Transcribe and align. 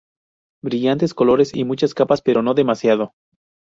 Brillantes 0.63 1.13
colores 1.13 1.53
y 1.53 1.63
muchas 1.63 1.93
capas 1.93 2.23
pero 2.23 2.41
no 2.41 2.55
demasiado. 2.55 3.13